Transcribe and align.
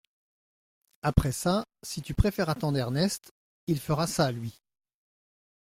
Après 1.03 1.31
ça, 1.31 1.63
si 1.83 2.01
tu 2.01 2.15
préfères 2.15 2.49
attendre 2.49 2.79
Ernest… 2.79 3.31
il 3.67 3.79
fera 3.79 4.07
ça, 4.07 4.31
lui! 4.31 4.59